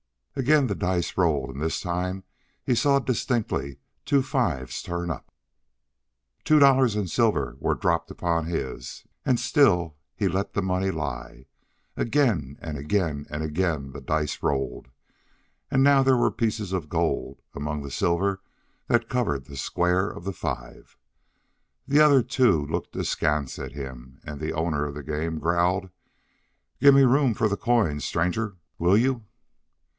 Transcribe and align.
Again 0.35 0.65
the 0.65 0.73
dice 0.75 1.15
rolled, 1.15 1.49
and 1.51 1.61
this 1.61 1.79
time 1.81 2.23
he 2.65 2.73
saw 2.73 2.97
distinctly 2.97 3.77
two 4.05 4.23
fives 4.23 4.81
turn 4.81 5.11
up. 5.11 5.31
Two 6.43 6.57
dollars 6.57 6.95
in 6.95 7.07
silver 7.07 7.55
were 7.59 7.75
dropped 7.75 8.09
upon 8.09 8.45
his, 8.47 9.05
and 9.25 9.39
still 9.39 9.97
he 10.15 10.27
let 10.27 10.53
the 10.53 10.63
money 10.63 10.89
lie. 10.89 11.45
Again, 11.95 12.57
again, 12.61 13.27
and 13.29 13.43
again 13.43 13.91
the 13.91 14.01
dice 14.01 14.41
rolled. 14.41 14.87
And 15.69 15.83
now 15.83 16.01
there 16.01 16.17
were 16.17 16.31
pieces 16.31 16.73
of 16.73 16.89
gold 16.89 17.41
among 17.53 17.83
the 17.83 17.91
silver 17.91 18.41
that 18.87 19.09
covered 19.09 19.45
the 19.45 19.57
square 19.57 20.09
of 20.09 20.23
the 20.23 20.33
five. 20.33 20.97
The 21.87 21.99
other 21.99 22.23
two 22.23 22.65
looked 22.65 22.95
askance 22.95 23.59
at 23.59 23.73
him, 23.73 24.19
and 24.23 24.39
the 24.39 24.53
owner 24.53 24.85
of 24.87 24.95
the 24.95 25.03
game 25.03 25.37
growled: 25.37 25.89
"Gimme 26.79 27.03
room 27.03 27.35
for 27.35 27.47
the 27.47 27.57
coins, 27.57 28.03
stranger, 28.05 28.55
will 28.79 28.97
you?" 28.97 29.25